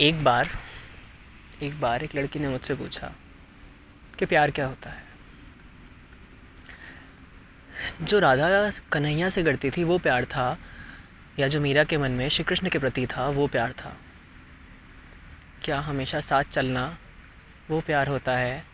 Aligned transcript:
एक 0.00 0.24
बार 0.24 0.50
एक 1.62 1.80
बार 1.80 2.04
एक 2.04 2.14
लड़की 2.14 2.38
ने 2.38 2.48
मुझसे 2.48 2.74
पूछा 2.74 3.12
कि 4.18 4.26
प्यार 4.26 4.50
क्या 4.50 4.66
होता 4.66 4.90
है? 4.90 5.02
जो 8.02 8.18
राधा 8.18 8.70
कन्हैया 8.70 9.28
से 9.28 9.44
करती 9.44 9.70
थी, 9.70 9.84
वो 9.84 9.98
प्यार 9.98 10.24
था, 10.24 10.58
या 11.38 11.48
जो 11.48 11.60
मीरा 11.60 11.84
के 11.84 11.96
मन 11.96 12.10
में 12.10 12.28
श्री 12.28 12.44
कृष्ण 12.44 12.68
के 12.68 12.78
प्रति 12.78 13.06
था, 13.06 13.28
वो 13.28 13.46
प्यार 13.46 13.72
था। 13.72 13.96
क्या 15.62 15.80
हमेशा 15.80 16.20
साथ 16.20 16.44
चलना 16.44 16.98
वो 17.70 17.80
प्यार 17.80 18.08
होता 18.08 18.36
है? 18.36 18.64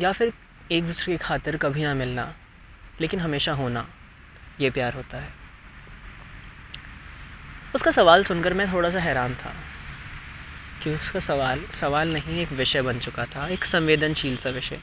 या 0.00 0.12
फिर 0.12 0.32
एक 0.72 0.86
दूसरे 0.86 1.14
की 1.14 1.18
खातिर 1.18 1.56
कभी 1.56 1.82
ना 1.82 1.94
मिलना, 1.94 2.34
लेकिन 3.00 3.20
हमेशा 3.20 3.52
होना 3.52 3.88
ये 4.60 4.70
प्यार 4.70 4.94
होता 4.94 5.18
है? 5.18 5.39
उसका 7.74 7.90
सवाल 7.90 8.24
सुनकर 8.24 8.54
मैं 8.54 8.72
थोड़ा 8.72 8.90
सा 8.90 9.00
हैरान 9.00 9.34
था 9.34 9.54
कि 10.82 10.94
उसका 10.94 11.20
सवाल 11.20 11.66
सवाल 11.66 12.12
नहीं, 12.12 12.40
एक 12.40 12.52
विषय 12.52 12.82
बन 12.82 12.98
चुका 12.98 13.24
था, 13.24 13.48
एक 13.48 13.64
संवेदनशील 13.64 14.36
सा 14.36 14.50
विषय, 14.50 14.80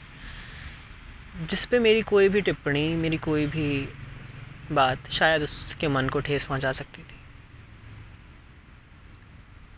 जिस 1.50 1.64
पे 1.64 1.78
मेरी 1.78 2.02
कोई 2.02 2.28
भी 2.28 2.40
टिप्पणी, 2.40 2.96
मेरी 2.96 3.16
कोई 3.16 3.46
भी 3.46 3.88
बात 4.72 5.10
शायद 5.10 5.42
उसके 5.42 5.88
मन 5.88 6.08
को 6.08 6.20
ठेस 6.20 6.44
पहुँचा 6.44 6.72
सकती 6.72 7.02
थी। 7.02 7.16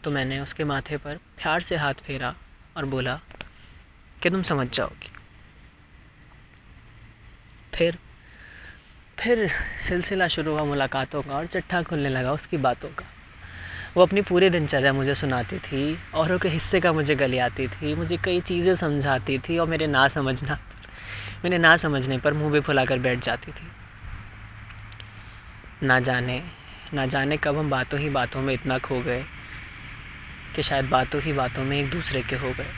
तो 0.04 0.10
मैंने 0.10 0.40
उसके 0.40 0.64
माथे 0.64 0.96
पर 0.96 1.16
प्यार 1.16 1.62
से 1.62 1.76
हाथ 1.76 1.94
फेरा 1.94 2.34
और 2.76 2.84
बोला 2.84 3.20
कि 4.22 4.30
तुम 4.30 4.42
समझ 4.42 4.68
जाओगी। 4.70 5.12
फिर 7.74 7.98
फिर 9.20 9.50
सिलसिला 9.88 10.26
शुरू 10.28 10.52
हुआ 10.52 10.62
मुलाकातों 10.64 11.20
का 11.22 11.34
और 11.34 11.46
चट्टा 11.46 11.82
खुलने 11.82 12.08
लगा 12.08 12.32
उसकी 12.32 12.56
बातों 12.56 12.88
का। 12.88 13.04
वो 13.96 14.02
अपनी 14.02 14.22
पूरे 14.22 14.48
दिनचर्या 14.50 14.92
मुझे 14.92 15.14
सुनाती 15.14 15.58
थी, 15.58 15.98
औरों 16.14 16.38
के 16.38 16.48
हिस्से 16.48 16.80
का 16.80 16.92
मुझे 16.92 17.14
गली 17.14 17.38
आती 17.38 17.66
थी, 17.68 17.94
मुझे 17.94 18.16
कई 18.16 18.40
चीज़ें 18.40 18.74
समझाती 18.74 19.38
थी 19.38 19.58
और 19.58 19.68
मेरे 19.68 19.86
ना 19.86 20.06
समझना 20.08 20.58
मेरे 21.44 21.58
ना 21.58 21.76
समझने 21.76 22.18
पर 22.18 22.32
मुँह 22.32 22.52
भी 22.52 22.60
फुलाकर 22.60 22.98
बैठ 22.98 23.24
जाती 23.24 23.52
थी। 23.52 23.70
ना 25.86 26.00
जाने 26.00 26.42
ना 26.94 27.06
जाने 27.06 27.36
कब 27.36 27.58
हम 27.58 27.70
बातों 27.70 28.00
ही 28.00 28.08
बातों 28.10 28.42
में 28.42 28.54
इतना 28.54 28.78
खो 28.78 29.00
गए 29.00 29.24
कि 30.56 30.62
शायद 30.62 30.84
बातों 30.84 31.20
ही 31.22 31.32
बातों 31.32 31.64
में 31.64 31.78
एक 31.80 31.90
दूसरे 31.90 32.22
के 32.22 32.36
हो 32.36 32.52
गए। 32.52 32.70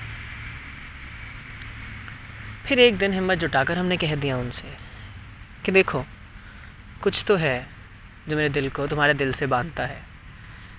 फिर 2.66 2.80
एक 2.80 2.98
दिन 2.98 3.12
हिम्मत 3.12 3.38
जुटाकर 3.38 3.78
हमने 3.78 3.96
कह 3.96 4.14
दिया 4.14 4.38
उनसे 4.38 4.68
कि 5.64 5.72
देखो 5.72 6.04
कुछ 7.02 7.24
तो 7.28 7.36
है 7.36 7.66
जो 8.28 8.36
मेरे 8.36 8.48
दिल 8.48 8.70
को 8.70 8.86
तुम्हारे 8.86 9.14
दिल 9.14 9.32
से 9.32 9.46
बांधता 9.46 9.86
है। 9.86 10.02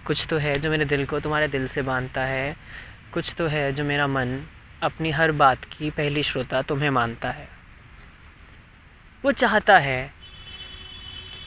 कुछ 0.08 0.28
तो 0.30 0.38
है 0.38 0.60
जो 0.60 0.70
मेरे 0.70 0.86
दिल 0.86 1.06
को 1.06 1.20
तुम्हारे 1.20 1.48
दिल 1.48 1.68
से 1.68 1.82
बांधता 1.82 2.22
है। 2.22 2.56
कुछ 3.14 3.36
तो 3.38 3.48
है 3.48 3.72
जो 3.74 3.84
मेरा 3.84 4.08
मन 4.08 4.46
अपनी 4.84 5.12
हर 5.12 5.32
बात 5.32 5.66
की 5.66 5.90
पहली 5.90 6.24
श्रोता 6.24 6.62
तुम्हें 6.62 6.90
मानता 6.90 7.32
है। 7.32 7.48
वो 9.24 9.32
चाहता 9.32 9.78
है 9.78 10.14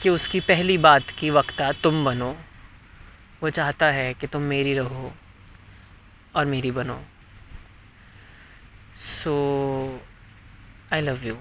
कि 0.03 0.09
उसकी 0.09 0.41
पहली 0.41 0.79
बात 0.79 1.11
की 1.19 1.31
वक्ता 1.31 1.73
तुम 1.73 2.05
बनो। 2.05 2.37
वो 3.43 3.51
चाहता 3.51 3.87
है 3.87 4.15
कि 4.15 4.27
तुम 4.27 4.43
मेरी 4.43 4.75
रहो 4.75 5.13
और 6.35 6.47
मेरी 6.47 6.71
बनो। 6.71 7.03
सो 8.97 9.35
आई 10.93 11.01
लव 11.01 11.25
यू 11.25 11.39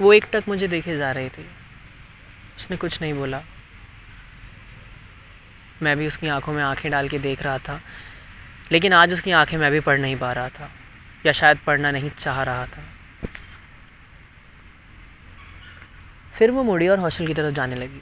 वो 0.00 0.12
एक 0.12 0.24
टक 0.32 0.44
मुझे 0.48 0.68
देखे 0.68 0.96
जा 0.96 1.10
रही 1.12 1.28
थी। 1.28 1.46
उसने 2.56 2.76
कुछ 2.76 3.00
नहीं 3.00 3.14
बोला। 3.14 3.42
मैं 5.82 5.96
भी 5.96 6.06
उसकी 6.06 6.28
आँखों 6.28 6.52
में 6.52 6.62
आँखें 6.62 6.90
डाल 6.90 7.08
के 7.08 7.18
देख 7.18 7.42
रहा 7.42 7.58
था, 7.58 7.80
लेकिन 8.72 8.92
आज 8.92 9.12
उसकी 9.12 9.30
आँखें 9.30 9.56
मैं 9.58 9.70
भी 9.72 9.80
पढ़ 9.80 9.98
नहीं 10.00 10.16
पा 10.16 10.32
रहा 10.32 10.48
था, 10.48 10.70
या 11.26 11.32
शायद 11.32 11.58
पढ़ना 11.58 11.90
नहीं 11.90 12.10
चाह 12.10 12.42
रहा 12.42 12.66
था। 12.66 12.84
फिर 16.38 16.50
वो 16.50 16.62
मुड़ी 16.62 16.88
और 16.88 16.98
हॉस्टल 16.98 17.26
की 17.26 17.34
तरफ़ 17.34 17.54
जाने 17.54 17.76
लगी। 17.76 18.00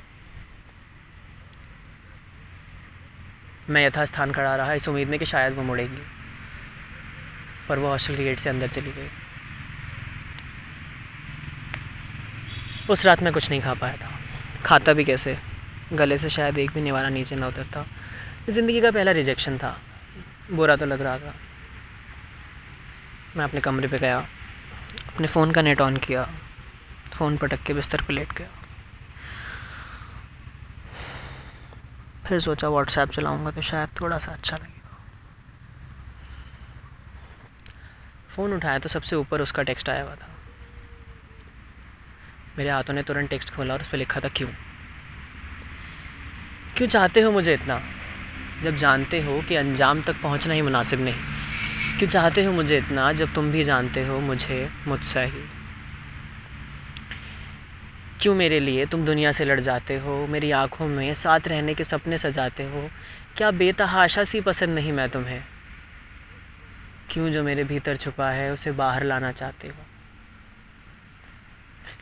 मैं 3.71 3.87
यथास्थान 3.87 4.33
खड़ा 4.33 4.57
रहा, 4.57 4.73
इस 4.73 4.89
उम्मीद 4.89 5.09
में 5.09 5.19
कि 5.19 5.27
शायद 5.27 5.55
वो 5.55 5.63
मुड़ेगी, 5.63 6.03
पर 7.69 7.79
वो 7.79 7.89
हॉस्टल 7.89 8.17
के 8.17 8.25
गेट 8.25 8.39
से 8.39 8.51
अंदर 8.51 8.69
चली 8.69 8.93
गई। 8.93 9.09
उस 12.91 13.07
रात 13.07 13.23
मैं 13.23 13.33
कुछ 13.33 13.51
नहीं 13.51 13.61
खा 13.61 13.75
पाया 13.75 13.97
था। 13.97 14.11
खाता 14.65 14.93
भी 14.93 15.05
कैसे? 15.05 15.39
गले 15.93 16.19
से 16.19 16.29
शायद 16.29 16.59
एक 16.59 16.71
भी 16.71 16.81
निवारा 16.81 17.09
नीचे 17.09 17.37
ना 17.37 17.47
उतरता। 17.47 17.85
ज़िंदगी 18.51 18.81
का 18.81 18.91
पहला 18.91 19.11
रिजेक्शन 19.11 19.59
था। 19.59 19.79
बुरा 20.53 20.77
तो 20.77 20.87
लग 20.87 21.01
रहा 21.01 21.19
था। 21.19 21.35
मैं 23.37 23.45
अपने 23.45 23.61
कमरे 23.61 23.89
पे 23.89 23.99
गया। 23.99 24.19
अपने 25.15 25.27
फ़ोन 25.27 25.53
का 25.53 25.63
नेट 25.63 25.81
ऑन 25.81 25.97
किया। 25.97 26.29
फ़ोन 27.13 27.37
पटक 27.37 27.63
के 27.63 27.75
बिस्तर 27.75 28.03
पर 28.03 28.13
लेट 28.13 28.33
गया। 28.33 28.49
फिर 32.27 32.41
सोचा 32.41 32.69
व्हाट्सएप 32.69 33.11
चलाऊँगा 33.11 33.51
तो 33.51 33.63
शायद 33.63 33.89
थोड़ा 34.01 34.19
सा 34.19 34.33
अच्छा 34.33 34.57
लगेगा। 34.57 34.99
फ़ोन 38.37 38.53
उठाया 38.53 38.79
तो 38.79 38.89
सबसे 38.89 39.17
ऊपर 39.17 39.41
उसका 39.41 39.63
टेक्स्ट 39.63 39.91
आया 39.91 40.03
हुआ 40.03 40.15
था। 40.15 40.34
मेरे 42.59 42.71
हाथों 42.71 42.95
ने 42.95 43.03
तुरंत 43.03 43.31
टेक्स्ट 43.31 43.55
खोला 43.55 43.75
और 43.75 43.81
उस 43.81 43.89
पर 43.89 43.99
लिखा 43.99 44.21
था, 44.21 44.29
क्यों? 44.29 44.49
क्यों 46.77 46.89
चाहते 46.89 47.21
हो 47.21 47.31
मुझे 47.31 47.55
इतना? 47.55 47.83
जब 48.65 48.77
जानते 48.77 49.21
हो 49.21 49.43
कि 49.43 49.57
अंजाम 49.57 50.03
तक 50.03 50.23
पहुँचना 50.23 50.55
ही 50.55 50.63
मुनासिब 50.63 51.01
नहीं। 51.01 51.15
क्यों 51.99 52.09
चाहते 52.09 52.45
हो 52.45 52.53
मुझे 52.53 52.79
इतना, 52.79 53.13
जब 53.13 53.35
तुम 53.35 53.53
भी 53.53 53.65
जानते 53.65 54.07
हो 54.07 54.21
मुझे, 54.21 54.71
मुझसे 54.87 55.25
ही? 55.25 55.45
क्यों 58.21 58.35
मेरे 58.35 58.61
लिए 58.61 58.87
तुम 58.87 59.05
दुनिया 59.05 59.33
से 59.33 59.45
लड़ 59.45 59.61
जाते 59.61 59.99
हो? 59.99 60.27
मेरी 60.27 60.51
आँखों 60.51 60.87
में 60.87 61.15
साथ 61.15 61.41
रहने 61.47 61.75
के 61.75 61.85
सपने 61.85 62.19
सजाते 62.19 62.63
हो? 62.63 62.91
क्या 63.37 63.51
बेतहाशा 63.51 64.25
सी 64.25 64.41
पसंद 64.41 64.71
नहीं 64.71 64.93
मैं 64.93 65.11
तुम्हें? 65.11 65.45
क्यों 67.11 67.31
जो 67.31 67.43
मेरे 67.43 67.65
भीतर 67.65 67.97
छुपा 67.97 68.31
है, 68.31 68.53
उसे 68.53 68.73
बाहर 68.73 69.05
लाना 69.05 69.33
चाहते 69.33 69.69
हो? 69.69 69.94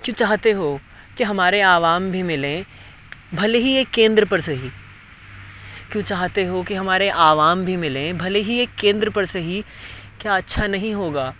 क्यों 0.05 0.15
चाहते 0.15 0.51
हो 0.51 0.81
कि 1.17 1.25
हमारे 1.25 1.61
आवाम 1.61 2.11
भी 2.11 2.23
मिलें, 2.23 2.65
भले 3.35 3.59
ही 3.59 3.75
एक 3.75 3.91
केंद्र 3.91 4.25
पर 4.25 4.41
सही 4.41 4.71
क्यों 5.93 6.03
चाहते 6.03 6.45
हो 6.45 6.63
कि 6.63 6.75
हमारे 6.75 7.09
आवाम 7.09 7.65
भी 7.65 7.77
मिलें, 7.77 8.19
भले 8.19 8.39
ही 8.39 8.59
एक 8.59 8.75
केंद्र 8.75 9.11
पर 9.11 9.25
सही 9.25 9.65
क्या 10.21 10.37
अच्छा 10.37 10.67
नहीं 10.67 10.95
होगा 10.95 11.35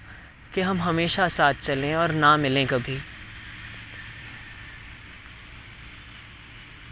कि 0.55 0.61
हम 0.61 0.81
हमेशा 0.81 1.29
साथ 1.29 1.55
चलें 1.55 1.95
और 1.95 2.13
ना 2.13 2.37
मिलें 2.37 2.67
कभी? 2.67 2.99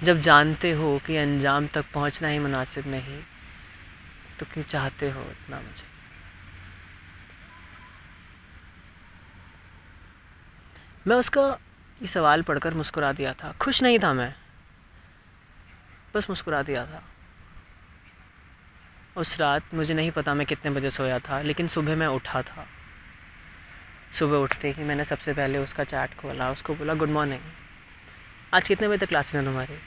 जब 0.04 0.20
जानते 0.20 0.70
हो 0.72 0.98
कि 1.06 1.16
अंजाम 1.16 1.66
तक 1.66 1.84
पहुँचना 1.94 2.28
ही 2.28 2.38
मुनासिब 2.38 2.86
नहीं 2.86 3.20
तो 4.40 4.46
क्यों 4.54 4.64
चाहते 4.64 5.10
हो 5.10 5.20
इतना 5.20 5.56
मुझे? 5.56 5.89
मैं 11.06 11.16
उसका 11.16 11.58
ये 12.02 12.06
सवाल 12.06 12.42
पढ़कर 12.42 12.74
मुस्कुरा 12.74 13.12
दिया 13.12 13.32
था। 13.32 13.52
खुश 13.52 13.82
नहीं 13.82 13.98
था 13.98 14.12
मैं। 14.12 14.34
बस 16.14 16.30
मुस्कुरा 16.30 16.62
दिया 16.62 16.86
था। 16.86 17.04
उस 19.16 19.40
रात 19.40 19.62
मुझे 19.74 19.94
नहीं 19.94 20.10
पता 20.10 20.34
मैं 20.34 20.46
कितने 20.46 20.70
बजे 20.70 20.90
सोया 20.90 21.18
था, 21.18 21.42
लेकिन 21.42 21.68
सुबह 21.68 21.96
मैं 21.96 22.06
उठा 22.06 22.42
था। 22.42 22.66
सुबह 24.12 24.36
उठते 24.36 24.70
ही 24.70 24.84
मैंने 24.84 25.04
सबसे 25.04 25.32
पहले 25.32 25.58
उसका 25.58 25.84
चैट 25.84 26.14
खोला। 26.14 26.50
उसको 26.50 26.74
बोला, 26.74 26.94
गुड 26.94 27.08
मॉर्निंग। 27.08 27.40
आज 28.54 28.68
कितने 28.68 28.88
बजे 28.88 28.98
तक 28.98 29.08
क्लासेस 29.08 29.34
हैं 29.34 29.44
तुम्हारी? 29.44 29.78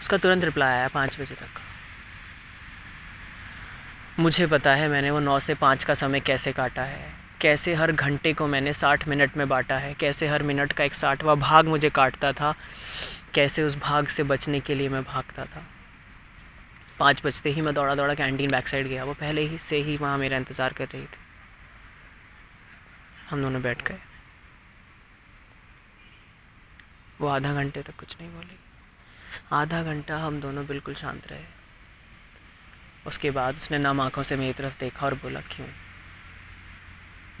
उसका 0.00 0.16
तुरंत 0.16 0.44
रिप्लाई 0.44 0.72
आया, 0.72 0.88
पाँच 0.88 1.20
बजे 1.20 1.34
तक। 1.34 1.48
मुझे 4.18 4.46
पता 4.46 4.74
है 4.74 4.88
मैंने 4.88 5.10
वो 5.10 5.20
नौ 5.20 5.38
से 5.38 5.54
पाँच 5.54 5.84
का 5.84 5.94
समय 5.94 6.20
कैसे 6.20 6.52
काटा 6.52 6.82
है। 6.82 7.23
कैसे 7.44 7.74
हर 7.74 7.92
घंटे 7.92 8.32
को 8.32 8.46
मैंने 8.46 8.72
साठ 8.72 9.08
मिनट 9.08 9.36
में 9.36 9.48
बांटा 9.48 9.78
है? 9.78 9.94
कैसे 9.94 10.26
हर 10.26 10.42
मिनट 10.42 10.72
का 10.72 10.84
एक 10.84 10.94
साठवा 10.94 11.34
भाग 11.34 11.66
मुझे 11.66 11.90
काटता 11.90 12.32
था? 12.32 12.54
कैसे 13.34 13.62
उस 13.62 13.76
भाग 13.76 14.06
से 14.06 14.22
बचने 14.22 14.60
के 14.60 14.74
लिए 14.74 14.88
मैं 14.88 15.04
भागता 15.04 15.44
था? 15.44 15.66
पाँच 16.98 17.22
बजते 17.26 17.50
ही 17.50 17.60
मैं 17.60 17.74
दौड़ा 17.74 17.94
दौड़ा 17.94 18.14
कैंटीन 18.14 18.50
बैक 18.50 18.68
साइड 18.68 18.88
गया। 18.88 19.04
वो 19.04 19.14
पहले 19.14 19.42
ही 19.42 19.58
से 19.58 19.76
ही 19.76 19.96
वहाँ 19.96 20.18
मेरा 20.18 20.36
इंतज़ार 20.36 20.72
कर 20.72 20.84
रही 20.84 21.02
थी। 21.02 21.18
हम 23.30 23.42
दोनों 23.42 23.62
बैठ 23.62 23.88
गए। 23.88 23.98
वो 27.20 27.28
आधा 27.28 27.54
घंटे 27.54 27.82
तक 27.82 27.96
कुछ 27.96 28.16
नहीं 28.20 28.30
बोली। 28.30 28.58
आधा 29.52 29.82
घंटा 29.82 30.18
हम 30.18 30.40
दोनों 30.40 30.66
बिल्कुल 30.66 30.94
शांत 30.94 31.26
रहे। 31.26 31.44
उसके 33.06 33.30
बाद 33.30 33.56
उसने 33.56 33.78
नम 33.78 34.00
आँखों 34.00 34.22
से 34.22 34.36
मेरी 34.36 34.52
तरफ़ 34.52 34.80
देखा 34.80 35.06
और 35.06 35.14
बोला, 35.14 35.40
क्यों? 35.40 35.83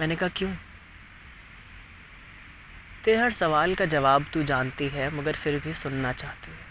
मैंने 0.00 0.16
कहा, 0.16 0.28
क्यों? 0.28 0.54
तेरे 3.04 3.18
हर 3.18 3.32
सवाल 3.32 3.74
का 3.74 3.84
जवाब 3.84 4.26
तू 4.32 4.42
जानती 4.42 4.88
है, 4.88 5.14
मगर 5.14 5.32
फिर 5.32 5.60
भी 5.60 5.74
सुनना 5.74 6.12
चाहती 6.12 6.50
है। 6.50 6.64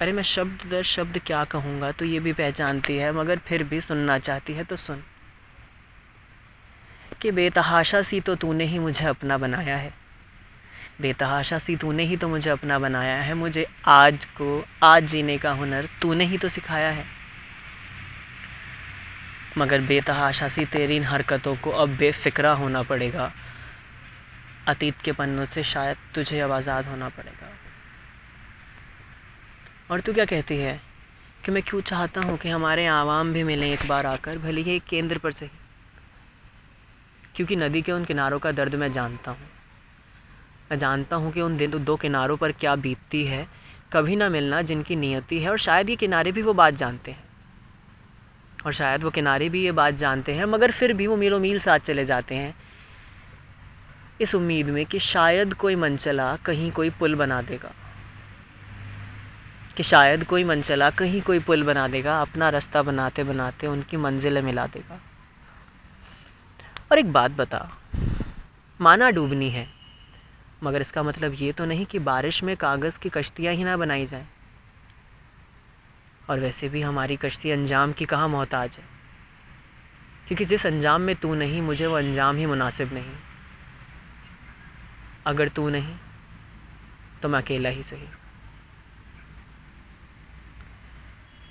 अरे, 0.00 0.12
मैं 0.12 0.22
शब्द 0.22 0.70
दर 0.70 0.82
शब्द 0.82 1.18
क्या 1.18 1.44
कहूँगा 1.44 1.92
तो 1.92 2.04
ये 2.04 2.20
भी 2.20 2.32
पहचानती 2.32 2.96
है, 2.96 3.12
मगर 3.12 3.38
फिर 3.38 3.64
भी 3.64 3.80
सुनना 3.80 4.18
चाहती 4.18 4.52
है 4.52 4.64
तो 4.64 4.76
सुन। 4.76 5.02
कि 7.22 7.30
बेतहाशा 7.30 8.02
सी 8.02 8.20
तो 8.20 8.34
तूने 8.34 8.64
ही 8.64 8.78
मुझे 8.78 9.06
अपना 9.06 9.38
बनाया 9.38 9.76
है। 9.76 9.94
बेतहाशा 11.00 11.58
सी 11.58 11.76
तूने 11.76 12.04
ही 12.04 12.16
तो 12.16 12.28
मुझे 12.28 12.50
अपना 12.50 12.78
बनाया 12.78 13.22
है, 13.22 13.34
मुझे 13.34 13.66
आज 13.86 14.24
को, 14.24 14.64
आज 14.82 15.04
जीने 15.04 15.38
का 15.38 15.52
हुनर 15.52 15.88
तूने 16.02 16.24
ही 16.24 16.38
तो 16.38 16.48
सिखाया 16.48 16.90
है। 16.90 17.23
मगर 19.58 19.80
बेतहाशा 19.80 20.48
सी 20.48 20.64
तेरी 20.66 20.96
इन 20.96 21.04
हरकतों 21.04 21.54
को 21.56 21.70
अब 21.70 21.96
बेफिक्रा 21.96 22.52
होना 22.52 22.82
पड़ेगा। 22.82 23.32
अतीत 24.68 25.00
के 25.00 25.12
पन्नों 25.12 25.46
से 25.46 25.62
शायद 25.64 25.96
तुझे 26.14 26.40
अब 26.40 26.52
आज़ाद 26.52 26.86
होना 26.86 27.08
पड़ेगा। 27.08 27.48
और 29.90 30.00
तू 30.00 30.12
क्या 30.12 30.24
कहती 30.24 30.56
है 30.56 30.80
कि 31.44 31.52
मैं 31.52 31.62
क्यों 31.62 31.80
चाहता 31.80 32.20
हूँ 32.20 32.36
कि 32.38 32.48
हमारे 32.48 32.86
आवाम 32.86 33.32
भी 33.32 33.42
मिलें 33.42 33.66
एक 33.72 33.86
बार 33.88 34.06
आकर, 34.06 34.38
भले 34.38 34.60
ही 34.60 34.76
एक 34.76 34.84
केंद्र 34.84 35.18
पर 35.18 35.32
सही 35.32 35.50
क्योंकि 37.34 37.56
नदी 37.56 37.82
के 37.82 37.92
उन 37.92 38.04
किनारों 38.04 38.38
का 38.38 38.52
दर्द 38.52 38.74
मैं 38.74 38.90
जानता 38.92 39.30
हूँ। 39.30 39.48
मैं 40.70 40.78
जानता 40.78 41.16
हूँ 41.16 41.32
कि 41.32 41.40
उन 41.40 41.56
दिन 41.56 41.84
दो 41.84 41.96
किनारों 41.96 42.36
पर 42.36 42.52
क्या 42.52 42.74
बीतती 42.76 43.24
है, 43.24 43.46
कभी 43.92 44.16
ना 44.16 44.28
मिलना 44.28 44.62
जिनकी 44.62 44.96
नियति 44.96 45.40
है, 45.40 45.50
और 45.50 45.58
शायद 45.58 45.90
ये 45.90 45.96
किनारे 45.96 46.32
भी 46.32 46.42
वो 46.42 46.52
बात 46.52 46.74
जानते 46.74 47.10
हैं। 47.10 47.23
और 48.66 48.72
शायद 48.72 49.02
वो 49.04 49.10
किनारे 49.10 49.48
भी 49.48 49.64
ये 49.64 49.72
बात 49.72 49.94
जानते 49.94 50.34
हैं, 50.34 50.44
मगर 50.44 50.70
फिर 50.70 50.92
भी 50.92 51.06
वो 51.06 51.16
मीलों 51.16 51.40
मील 51.40 51.58
साथ 51.58 51.78
चले 51.78 52.04
जाते 52.04 52.34
हैं। 52.34 52.54
इस 54.20 54.34
उम्मीद 54.34 54.66
में 54.66 54.86
कि 54.86 54.98
शायद 54.98 55.54
कोई 55.54 55.76
मनचला 55.76 56.36
कहीं 56.36 56.70
कोई 56.72 56.90
पुल 56.90 57.14
बना 57.14 57.42
देगा। 57.42 57.72
कि 59.76 59.82
शायद 59.82 60.24
कोई 60.24 60.44
मनचला 60.44 60.90
कहीं 60.90 61.22
कोई 61.22 61.38
पुल 61.38 61.62
बना 61.62 61.88
देगा, 61.88 62.20
अपना 62.20 62.48
रास्ता 62.48 62.82
बनाते 62.82 63.24
बनाते 63.24 63.66
उनकी 63.66 63.96
मंजिलें 63.96 64.42
मिला 64.42 64.66
देगा। 64.66 65.00
और 66.92 66.98
एक 66.98 67.12
बात 67.12 67.30
बता, 67.30 67.78
माना 68.80 69.10
डूबनी 69.10 69.50
है, 69.50 69.68
मगर 70.62 70.80
इसका 70.80 71.02
मतलब 71.02 71.34
ये 71.34 71.52
तो 71.52 71.64
नहीं 71.64 71.86
कि 71.86 71.98
बारिश 71.98 72.42
में 72.42 72.56
कागज़ 72.56 72.98
की 72.98 73.08
कश्तियाँ 73.08 73.54
ही 73.54 73.64
ना 73.64 73.76
बनाई 73.76 74.06
जाएँ। 74.06 74.28
और 76.30 76.40
वैसे 76.40 76.68
भी 76.68 76.82
हमारी 76.82 77.16
कश्ती 77.16 77.50
अंजाम 77.50 77.92
की 77.92 78.04
कहाँ 78.04 78.28
मोहताज 78.28 78.78
है? 78.78 78.84
क्योंकि 80.28 80.44
जिस 80.44 80.66
अंजाम 80.66 81.00
में 81.00 81.16
तू 81.16 81.34
नहीं, 81.34 81.62
मुझे 81.62 81.86
वो 81.86 81.96
अंजाम 81.96 82.36
ही 82.36 82.46
मुनासिब 82.46 82.94
नहीं। 82.94 83.12
अगर 85.26 85.48
तू 85.48 85.68
नहीं 85.68 85.96
तो 87.22 87.28
मैं 87.28 87.38
अकेला 87.38 87.68
ही 87.68 87.82
सही। 87.82 88.08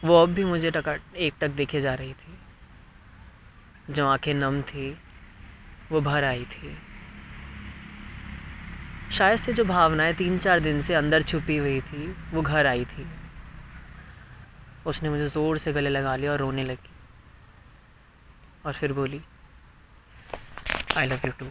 वो 0.04 0.24
अब 0.24 0.30
भी 0.30 0.44
मुझे 0.44 0.72
टका, 0.72 0.98
एक 1.18 1.34
टक 1.42 1.48
देखे 1.48 1.82
जा 1.82 1.94
रही 1.94 2.14
थी। 2.14 2.38
जो 3.94 4.08
आँखें 4.08 4.34
नम 4.34 4.62
थी, 4.62 4.98
वो 5.92 6.02
भर 6.02 6.24
आई 6.24 6.46
थी। 6.46 6.78
शायद 9.12 9.38
से 9.38 9.54
जो 9.54 9.66
भावनाएँ 9.66 10.14
तीन 10.14 10.38
चार 10.38 10.60
दिन 10.60 10.82
से 10.82 10.94
अंदर 10.94 11.22
छुपी 11.22 11.58
हुई 11.58 11.82
थी, 11.82 12.16
वो 12.32 12.42
घर 12.42 12.66
आई 12.66 12.86
थी। 12.86 13.08
उसने 14.86 15.10
मुझे 15.10 15.28
ज़ोर 15.28 15.58
से 15.58 15.74
गले 15.74 15.90
लगा 15.90 16.16
लिया 16.16 16.32
और 16.32 16.40
रोने 16.40 16.64
लगी। 16.64 16.90
और 18.66 18.74
फिर 18.74 18.94
बोली 18.94 19.22
आई 20.98 21.06
लव 21.06 21.26
यू 21.26 21.32
टू 21.40 21.46